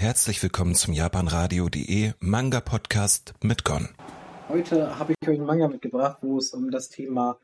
Herzlich 0.00 0.42
willkommen 0.42 0.74
zum 0.74 0.94
japanradio.de 0.94 2.12
Manga 2.20 2.60
Podcast 2.60 3.34
mit 3.42 3.66
Gon. 3.66 3.90
Heute 4.48 4.98
habe 4.98 5.12
ich 5.12 5.28
euch 5.28 5.36
einen 5.36 5.44
Manga 5.44 5.68
mitgebracht, 5.68 6.20
wo 6.22 6.38
es 6.38 6.54
um 6.54 6.70
das 6.70 6.88
Thema 6.88 7.36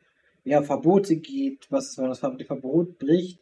ja, 0.42 0.62
Verbote 0.62 1.16
geht, 1.16 1.66
was 1.68 1.98
wenn 1.98 2.08
das 2.08 2.20
Verbot 2.20 2.98
bricht. 2.98 3.40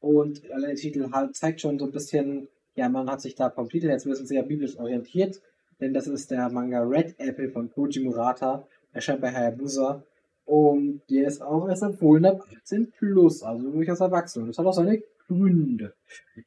Und 0.00 0.44
der 0.44 0.76
Titel 0.76 1.10
zeigt 1.32 1.60
schon 1.60 1.78
so 1.78 1.84
ein 1.84 1.92
bisschen, 1.92 2.48
ja, 2.74 2.88
man 2.88 3.10
hat 3.10 3.20
sich 3.20 3.34
da 3.34 3.50
vom 3.50 3.68
Titel 3.68 3.88
jetzt 3.88 4.06
ein 4.06 4.10
bisschen 4.12 4.26
sehr 4.26 4.42
biblisch 4.42 4.78
orientiert, 4.78 5.42
denn 5.78 5.92
das 5.92 6.06
ist 6.06 6.30
der 6.30 6.48
Manga 6.48 6.80
Red 6.80 7.16
Apple 7.18 7.50
von 7.50 7.70
Koji 7.70 8.00
Murata, 8.00 8.66
erscheint 8.94 9.20
bei 9.20 9.30
Hayabusa. 9.30 10.02
Und 10.46 11.02
der 11.10 11.28
ist 11.28 11.42
auch 11.42 11.68
erst 11.68 11.82
empfohlen 11.82 12.24
ab 12.24 12.40
18 12.62 12.92
plus, 12.92 13.42
also 13.42 13.70
durchaus 13.70 14.00
erwachsen. 14.00 14.46
Das 14.46 14.56
hat 14.56 14.64
auch 14.64 14.72
seine 14.72 15.02
Gründe. 15.28 15.92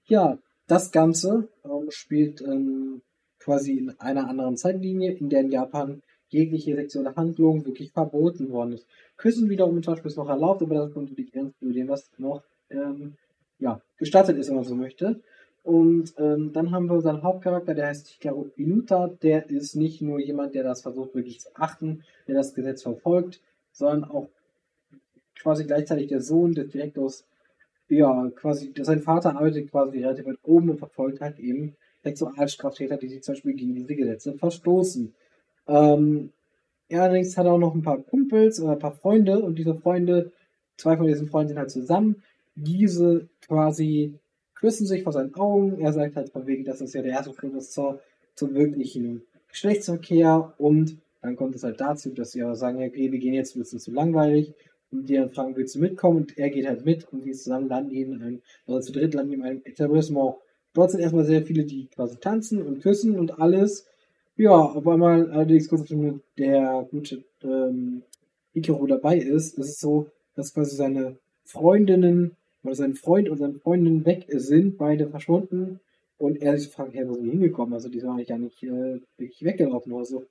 Ja, 0.08 0.40
das 0.68 0.92
Ganze 0.92 1.48
ähm, 1.66 1.90
spielt 1.90 2.42
ähm, 2.42 3.02
quasi 3.40 3.78
in 3.78 4.00
einer 4.00 4.30
anderen 4.30 4.58
Zeitlinie, 4.58 5.14
in 5.14 5.30
der 5.30 5.42
in 5.42 5.52
Japan 5.52 6.02
jegliche 6.30 6.76
sexuelle 6.76 7.16
Handlung 7.16 7.66
wirklich 7.66 7.92
verboten 7.92 8.52
worden 8.52 8.74
ist. 8.74 8.86
Küssen 9.16 9.50
wiederum 9.50 9.82
zum 9.82 9.94
Beispiel 9.94 10.12
ist 10.12 10.18
noch 10.18 10.30
erlaubt, 10.30 10.62
aber 10.62 10.76
das 10.76 10.94
kommt 10.94 11.18
die 11.18 11.26
Grenze 11.26 11.58
zu 11.60 11.72
dem, 11.72 11.88
was 11.88 12.12
noch 12.18 12.44
ähm, 12.70 13.16
ja, 13.60 13.82
gestattet 13.98 14.38
ist, 14.38 14.50
wenn 14.50 14.58
man 14.58 14.66
so 14.66 14.76
möchte. 14.76 15.22
Und 15.64 16.14
ähm, 16.18 16.54
dann 16.54 16.72
haben 16.72 16.88
wir 16.88 16.96
unseren 16.96 17.24
Hauptcharakter, 17.24 17.74
der 17.74 17.88
heißt 17.88 18.08
Hikaru 18.08 18.50
Inuta. 18.56 19.08
Der 19.22 19.50
ist 19.50 19.76
nicht 19.76 20.02
nur 20.02 20.20
jemand, 20.20 20.56
der 20.56 20.64
das 20.64 20.82
versucht 20.82 21.16
wirklich 21.16 21.42
zu 21.42 21.50
achten, 21.56 22.04
der 22.28 22.36
das 22.36 22.54
Gesetz 22.54 22.84
verfolgt, 22.84 23.42
sondern 23.72 24.06
auch 24.10 24.30
quasi 25.36 25.66
gleichzeitig 25.66 26.08
der 26.08 26.22
Sohn 26.22 26.54
des 26.54 26.70
Direktors 26.70 27.26
ja, 27.90 28.30
quasi, 28.36 28.74
sein 28.82 29.02
Vater 29.02 29.36
arbeitet 29.36 29.72
quasi 29.72 30.00
relativ 30.00 30.26
weit 30.26 30.40
oben 30.44 30.70
und 30.70 30.78
verfolgt 30.78 31.22
halt 31.22 31.40
eben 31.40 31.76
Sexualstraftäter, 32.04 32.98
die 32.98 33.08
sich 33.08 33.24
zum 33.24 33.36
Beispiel 33.36 33.54
gegen 33.54 33.76
diese 33.76 33.96
Gesetze 33.96 34.34
verstoßen. 34.34 35.14
Ähm, 35.68 36.32
er 36.90 37.04
allerdings 37.04 37.38
hat 37.38 37.48
auch 37.48 37.58
noch 37.58 37.76
ein 37.76 37.82
paar 37.82 38.00
Kumpels 38.00 38.62
oder 38.62 38.74
ein 38.74 38.80
paar 38.80 38.94
Freunde 38.94 39.40
und 39.40 39.58
diese 39.58 39.76
Freunde, 39.76 40.32
zwei 40.78 40.96
von 40.96 41.08
diesen 41.08 41.28
Freunden 41.28 41.50
sind 41.50 41.60
halt 41.60 41.72
zusammen. 41.72 42.24
Diese 42.56 43.28
quasi 43.46 44.14
küssen 44.56 44.88
sich 44.88 45.04
vor 45.04 45.14
seinen 45.14 45.36
Augen. 45.36 45.80
Er 45.80 45.94
sagt 45.94 46.16
halt 46.16 46.30
von 46.30 46.48
wegen, 46.48 46.64
das 46.64 46.82
ist 46.82 46.94
ja 46.94 47.02
der 47.02 47.12
erste 47.12 47.34
Schritt 47.34 47.62
zur, 47.64 48.00
zum 48.36 48.54
wirklichen 48.54 49.24
Geschlechtsverkehr 49.50 50.54
und 50.58 50.98
dann 51.22 51.36
kommt 51.36 51.56
es 51.56 51.64
halt 51.64 51.82
dazu, 51.82 52.12
dass 52.12 52.32
sie 52.32 52.44
aber 52.44 52.56
sagen, 52.56 52.78
okay, 52.78 53.12
wir 53.12 53.20
gehen 53.20 53.34
jetzt 53.34 53.56
ein 53.56 53.60
bisschen 53.60 53.80
zu 53.80 53.92
langweilig 53.92 54.54
und 54.92 55.10
die 55.10 55.16
dann 55.16 55.32
fragen, 55.32 55.56
willst 55.56 55.76
du 55.76 55.80
mitkommen? 55.80 56.18
Und 56.18 56.38
er 56.38 56.50
geht 56.50 56.68
halt 56.68 56.86
mit 56.86 57.12
und 57.12 57.26
die 57.26 57.32
zusammen 57.32 57.70
landen 57.70 57.92
in 57.92 58.22
einem, 58.22 58.42
also 58.66 58.80
zu 58.80 58.92
dritt 58.92 59.14
landen 59.14 59.34
in 59.34 59.44
einem 59.44 59.62
Etablissement. 59.66 60.36
Dort 60.74 60.92
sind 60.92 61.02
erstmal 61.02 61.26
sehr 61.26 61.44
viele, 61.44 61.66
die 61.66 61.88
quasi 61.88 62.18
tanzen 62.18 62.62
und 62.62 62.82
küssen 62.82 63.18
und 63.18 63.40
alles. 63.40 63.86
Ja, 64.36 64.52
auf 64.52 64.88
einmal 64.88 65.32
allerdings 65.32 65.68
kurz 65.68 65.82
nachdem 65.82 66.22
der 66.38 66.88
gute 66.92 67.24
ähm, 67.44 68.04
Hikaru 68.54 68.86
dabei 68.86 69.18
ist, 69.18 69.58
ist 69.58 69.70
es 69.70 69.80
so, 69.80 70.08
dass 70.36 70.54
quasi 70.54 70.76
seine 70.76 71.18
Freundinnen 71.44 72.36
oder 72.64 72.76
sein 72.76 72.94
Freund 72.94 73.30
und 73.30 73.38
seine 73.38 73.56
Freundin 73.56 74.06
weg 74.06 74.26
sind, 74.30 74.78
beide 74.78 75.10
verschwunden 75.10 75.80
und 76.18 76.42
er 76.42 76.58
sich 76.58 76.70
fragt, 76.70 76.94
hey, 76.94 77.08
wo 77.08 77.14
sind 77.14 77.26
die 77.26 77.32
hingekommen? 77.32 77.74
Also 77.74 77.90
die 77.90 78.00
sind 78.00 78.10
eigentlich 78.10 78.28
gar 78.28 78.38
nicht 78.38 78.62
äh, 78.64 79.00
wirklich 79.18 79.44
weggelaufen 79.44 79.92
oder 79.94 80.06
so 80.06 80.26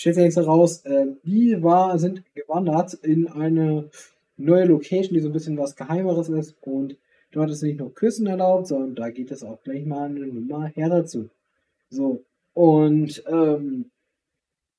stellt 0.00 0.16
sich 0.16 0.36
heraus, 0.36 0.80
äh, 0.86 1.08
die 1.24 1.62
war, 1.62 1.98
sind 1.98 2.22
gewandert 2.34 2.94
in 2.94 3.28
eine 3.28 3.90
neue 4.38 4.64
Location, 4.64 5.12
die 5.12 5.20
so 5.20 5.28
ein 5.28 5.34
bisschen 5.34 5.58
was 5.58 5.76
Geheimeres 5.76 6.30
ist 6.30 6.56
und 6.62 6.96
dort 7.32 7.50
ist 7.50 7.62
nicht 7.62 7.78
nur 7.78 7.94
Küssen 7.94 8.26
erlaubt, 8.26 8.66
sondern 8.66 8.94
da 8.94 9.10
geht 9.10 9.30
es 9.30 9.42
auch 9.42 9.62
gleich 9.62 9.84
mal 9.84 10.08
eine 10.08 10.26
Nummer 10.26 10.68
her 10.68 10.88
dazu. 10.88 11.28
So, 11.90 12.24
und 12.54 13.22
ähm, 13.26 13.90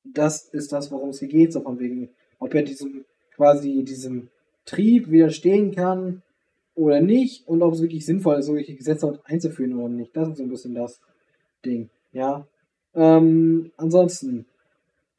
das 0.04 0.46
ist 0.46 0.74
das, 0.74 0.92
worum 0.92 1.10
es 1.10 1.20
hier 1.20 1.28
geht, 1.28 1.54
so 1.54 1.62
von 1.62 1.80
wegen, 1.80 2.10
ob 2.40 2.56
er 2.56 2.64
diesem 2.64 3.06
quasi 3.36 3.84
diesem 3.84 4.30
Trieb 4.66 5.12
widerstehen 5.12 5.72
kann 5.72 6.24
oder 6.74 7.00
nicht 7.00 7.48
und 7.48 7.62
ob 7.62 7.74
es 7.74 7.82
wirklich 7.82 8.08
sinnvoll 8.08 8.40
ist, 8.40 8.48
solche 8.48 8.74
Gesetze 8.74 9.20
einzuführen 9.26 9.78
oder 9.78 9.90
nicht. 9.90 10.18
Das 10.18 10.30
ist 10.30 10.38
so 10.38 10.44
ein 10.44 10.50
bisschen 10.50 10.74
das 10.74 11.00
Ding, 11.64 11.92
ja. 12.12 12.48
Ähm, 12.96 13.72
ansonsten, 13.78 14.46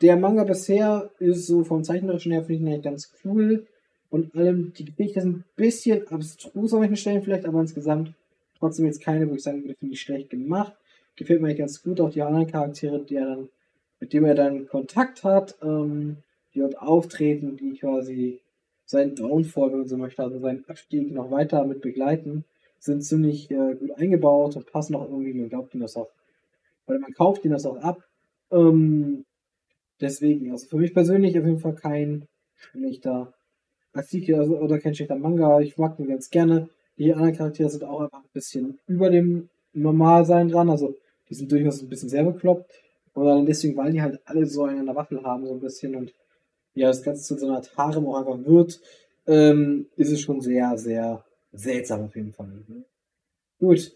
der 0.02 0.16
Manga 0.16 0.44
bisher 0.44 1.10
ist 1.18 1.46
so 1.46 1.64
vom 1.64 1.84
Zeichnerischen 1.84 2.32
her, 2.32 2.42
finde 2.42 2.70
ich 2.70 2.76
ihn 2.76 2.82
ganz 2.82 3.12
cool. 3.24 3.66
Und 4.10 4.34
allem, 4.34 4.72
die 4.74 4.84
Geschichte 4.84 5.20
ist 5.20 5.24
ein 5.24 5.44
bisschen 5.56 6.06
abstrus 6.08 6.74
an 6.74 6.80
manchen 6.80 6.96
Stellen 6.96 7.22
vielleicht, 7.22 7.46
aber 7.46 7.60
insgesamt 7.60 8.12
trotzdem 8.58 8.86
jetzt 8.86 9.00
keine, 9.00 9.30
wo 9.30 9.34
ich 9.34 9.42
sagen 9.42 9.62
würde, 9.62 9.74
finde 9.74 9.94
ich 9.94 10.00
schlecht 10.00 10.30
gemacht. 10.30 10.74
Gefällt 11.16 11.40
mir 11.40 11.54
ganz 11.54 11.82
gut, 11.82 12.00
auch 12.00 12.10
die 12.10 12.22
anderen 12.22 12.46
Charaktere, 12.46 13.00
die 13.00 13.16
er 13.16 13.26
dann, 13.26 13.48
mit 14.00 14.12
denen 14.12 14.26
er 14.26 14.34
dann 14.34 14.68
Kontakt 14.68 15.24
hat, 15.24 15.56
ähm, 15.62 16.18
die 16.54 16.60
dort 16.60 16.78
auftreten, 16.78 17.56
die 17.56 17.78
quasi 17.78 18.40
seinen 18.84 19.14
Downfall, 19.14 19.70
wenn 19.70 19.78
man 19.78 19.88
so 19.88 19.96
möchte, 19.96 20.22
also 20.22 20.38
seinen 20.38 20.64
Abstieg 20.68 21.12
noch 21.12 21.30
weiter 21.30 21.64
mit 21.64 21.80
begleiten, 21.80 22.44
sind 22.78 23.02
ziemlich 23.02 23.50
äh, 23.50 23.74
gut 23.74 23.92
eingebaut 23.92 24.56
und 24.56 24.70
passen 24.70 24.96
auch 24.96 25.08
irgendwie, 25.08 25.34
man 25.34 25.48
glaubt 25.48 25.74
ihnen 25.74 25.82
das 25.82 25.96
auch, 25.96 26.10
weil 26.86 26.98
man 26.98 27.14
kauft 27.14 27.44
ihnen 27.44 27.54
das 27.54 27.64
auch 27.64 27.78
ab. 27.78 28.02
Ähm, 28.50 29.24
Deswegen, 30.02 30.50
also 30.50 30.66
für 30.66 30.78
mich 30.78 30.92
persönlich 30.92 31.38
auf 31.38 31.46
jeden 31.46 31.60
Fall 31.60 31.76
kein 31.76 32.26
schlechter 32.56 33.32
Artikel 33.92 34.34
also, 34.34 34.58
oder 34.58 34.80
kein 34.80 34.96
schlechter 34.96 35.14
Manga. 35.16 35.60
Ich 35.60 35.78
mag 35.78 35.96
den 35.96 36.08
ganz 36.08 36.28
gerne. 36.28 36.68
Die 36.98 37.12
anderen 37.14 37.36
Charaktere 37.36 37.70
sind 37.70 37.84
auch 37.84 38.00
einfach 38.00 38.18
ein 38.18 38.32
bisschen 38.32 38.80
über 38.88 39.10
dem 39.10 39.48
Normalsein 39.72 40.48
dran. 40.48 40.70
Also 40.70 40.96
die 41.28 41.34
sind 41.34 41.52
durchaus 41.52 41.80
ein 41.80 41.88
bisschen 41.88 42.08
sehr 42.08 42.24
bekloppt. 42.24 42.68
Oder 43.14 43.44
deswegen, 43.44 43.76
weil 43.76 43.92
die 43.92 44.02
halt 44.02 44.20
alle 44.24 44.44
so 44.46 44.66
der 44.66 44.96
Waffel 44.96 45.22
haben, 45.22 45.46
so 45.46 45.54
ein 45.54 45.60
bisschen 45.60 45.94
und 45.94 46.12
ja, 46.74 46.88
das 46.88 47.02
Ganze 47.02 47.22
zu 47.22 47.38
so 47.38 47.46
einer 47.46 47.62
Harem 47.76 48.06
auch 48.06 48.18
einfach 48.18 48.44
wird, 48.44 48.80
ähm, 49.26 49.86
ist 49.96 50.10
es 50.10 50.20
schon 50.20 50.40
sehr, 50.40 50.76
sehr 50.78 51.24
seltsam 51.52 52.06
auf 52.06 52.16
jeden 52.16 52.32
Fall. 52.32 52.48
Ne? 52.66 52.84
Gut, 53.60 53.92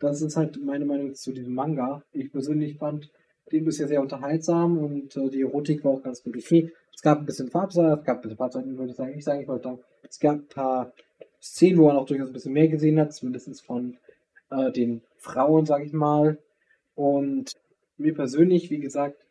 das 0.00 0.20
ist 0.20 0.36
halt 0.36 0.60
meine 0.64 0.84
Meinung 0.84 1.14
zu 1.14 1.32
diesem 1.32 1.54
Manga. 1.54 2.02
Ich 2.12 2.32
persönlich 2.32 2.78
fand 2.78 3.10
den 3.52 3.64
bisher 3.64 3.88
sehr 3.88 4.00
unterhaltsam 4.00 4.78
und 4.78 5.16
äh, 5.16 5.28
die 5.30 5.42
Erotik 5.42 5.84
war 5.84 5.92
auch 5.92 6.02
ganz 6.02 6.22
gut 6.22 6.36
okay. 6.36 6.72
Es 6.94 7.02
gab 7.02 7.18
ein 7.18 7.26
bisschen 7.26 7.48
Farbseiten, 7.48 7.98
es 7.98 8.04
gab 8.04 8.18
ein 8.18 8.22
bisschen 8.22 8.36
Farbseiten, 8.36 8.78
würde 8.78 8.90
ich 8.90 8.96
sagen. 8.96 9.14
Ich 9.16 9.24
sagen, 9.24 9.40
ich 9.40 9.48
wollte 9.48 9.64
sagen, 9.64 9.80
es 10.08 10.18
gab 10.18 10.36
ein 10.36 10.46
paar 10.48 10.92
Szenen, 11.40 11.78
wo 11.78 11.86
man 11.86 11.96
auch 11.96 12.06
durchaus 12.06 12.28
ein 12.28 12.32
bisschen 12.32 12.52
mehr 12.52 12.68
gesehen 12.68 12.98
hat, 12.98 13.12
zumindest 13.12 13.64
von 13.64 13.96
äh, 14.50 14.72
den 14.72 15.02
Frauen, 15.16 15.66
sage 15.66 15.84
ich 15.84 15.92
mal. 15.92 16.38
Und 16.94 17.52
mir 17.96 18.14
persönlich, 18.14 18.70
wie 18.70 18.80
gesagt, 18.80 19.24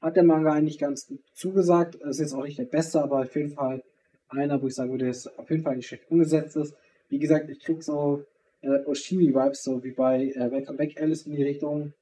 hat 0.00 0.16
der 0.16 0.24
Manga 0.24 0.52
eigentlich 0.52 0.78
ganz 0.78 1.06
gut 1.06 1.20
zugesagt. 1.32 1.98
Es 2.02 2.20
ist 2.20 2.34
auch 2.34 2.44
nicht 2.44 2.58
der 2.58 2.64
beste, 2.64 3.02
aber 3.02 3.20
auf 3.20 3.34
jeden 3.34 3.52
Fall 3.52 3.82
einer, 4.28 4.60
wo 4.60 4.66
ich 4.66 4.74
sagen 4.74 4.90
würde, 4.90 5.06
der 5.06 5.32
auf 5.38 5.50
jeden 5.50 5.62
Fall 5.62 5.76
nicht 5.76 5.86
schlecht 5.86 6.10
umgesetzt 6.10 6.56
ist. 6.56 6.74
Wie 7.08 7.18
gesagt, 7.18 7.48
ich 7.48 7.60
krieg 7.60 7.82
so 7.82 8.24
äh, 8.60 8.84
Oshimi-Vibes, 8.84 9.62
so 9.62 9.82
wie 9.82 9.92
bei 9.92 10.26
äh, 10.26 10.50
Welcome 10.50 10.78
Back 10.78 11.00
Alice 11.00 11.26
in 11.26 11.36
die 11.36 11.42
Richtung 11.42 11.92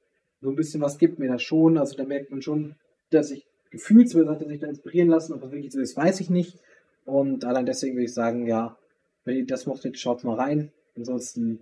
so 0.45 0.51
ein 0.51 0.55
bisschen 0.55 0.79
was 0.79 0.99
gibt 0.99 1.17
mir 1.17 1.27
das 1.27 1.41
schon. 1.41 1.77
Also 1.79 1.97
da 1.97 2.03
merkt 2.03 2.29
man 2.29 2.43
schon, 2.43 2.75
dass 3.09 3.31
ich 3.31 3.47
gefühlsweise 3.71 4.29
hatte 4.29 4.47
sich 4.47 4.59
da 4.59 4.67
inspirieren 4.67 5.09
lassen, 5.09 5.33
ob 5.33 5.41
das 5.41 5.51
wirklich 5.51 5.73
so 5.73 5.79
ist, 5.79 5.97
weiß 5.97 6.19
ich 6.19 6.29
nicht. 6.29 6.59
Und 7.03 7.43
allein 7.45 7.65
deswegen 7.65 7.95
würde 7.95 8.05
ich 8.05 8.13
sagen, 8.13 8.45
ja, 8.45 8.77
wenn 9.23 9.37
ihr 9.37 9.45
das 9.47 9.65
mochtet, 9.65 9.97
schaut 9.97 10.23
mal 10.23 10.35
rein. 10.35 10.71
Ansonsten 10.95 11.61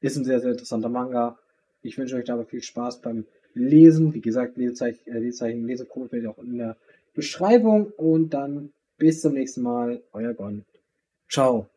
ist 0.00 0.16
ein 0.16 0.24
sehr, 0.24 0.40
sehr 0.40 0.52
interessanter 0.52 0.88
Manga. 0.88 1.38
Ich 1.82 1.98
wünsche 1.98 2.16
euch 2.16 2.24
dabei 2.24 2.44
viel 2.44 2.62
Spaß 2.62 3.02
beim 3.02 3.26
Lesen. 3.52 4.14
Wie 4.14 4.22
gesagt, 4.22 4.56
Lesezeichen, 4.56 5.06
äh, 5.06 5.18
Lesezeichen 5.18 5.66
Lesecode 5.66 6.12
werdet 6.12 6.28
ihr 6.28 6.30
auch 6.30 6.42
in 6.42 6.56
der 6.56 6.76
Beschreibung. 7.14 7.92
Und 7.98 8.30
dann 8.30 8.72
bis 8.96 9.20
zum 9.20 9.34
nächsten 9.34 9.60
Mal. 9.60 10.02
Euer 10.12 10.32
Gon. 10.32 10.64
Ciao. 11.28 11.68